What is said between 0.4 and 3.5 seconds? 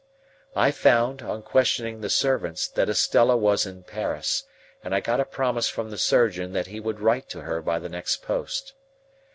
I found, on questioning the servants, that Estella